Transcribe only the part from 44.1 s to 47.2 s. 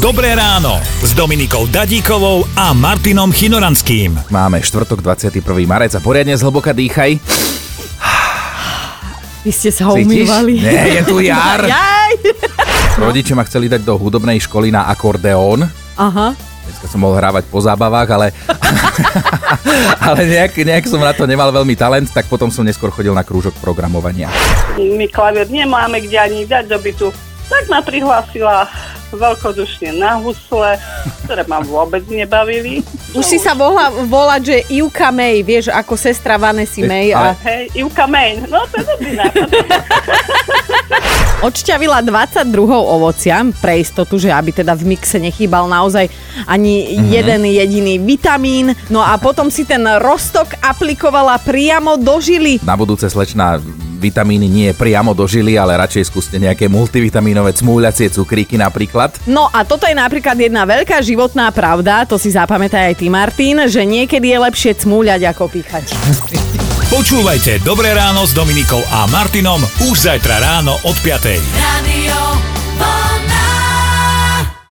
že aby teda v mixe nechýbal naozaj ani